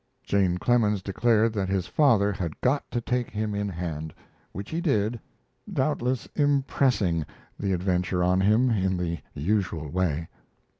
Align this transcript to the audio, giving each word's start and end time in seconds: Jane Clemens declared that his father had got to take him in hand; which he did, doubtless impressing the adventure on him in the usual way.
Jane 0.23 0.57
Clemens 0.57 1.03
declared 1.03 1.53
that 1.53 1.69
his 1.69 1.85
father 1.85 2.31
had 2.33 2.59
got 2.61 2.89
to 2.89 2.99
take 3.01 3.29
him 3.29 3.53
in 3.53 3.69
hand; 3.69 4.15
which 4.51 4.71
he 4.71 4.81
did, 4.81 5.19
doubtless 5.71 6.27
impressing 6.35 7.23
the 7.59 7.71
adventure 7.71 8.23
on 8.23 8.41
him 8.41 8.71
in 8.71 8.97
the 8.97 9.19
usual 9.35 9.89
way. 9.91 10.27